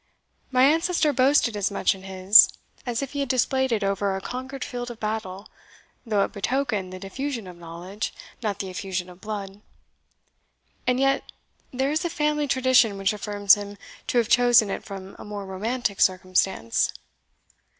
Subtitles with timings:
[0.49, 2.49] My ancestor boasted as much in his,
[2.87, 5.47] as if he had displayed it over a conquered field of battle,
[6.07, 8.11] though it betokened the diffusion of knowledge,
[8.41, 9.61] not the effusion of blood.
[10.87, 11.31] And yet
[11.71, 13.77] there is a family tradition which affirms him
[14.07, 16.91] to have chosen it from a more romantic circumstance."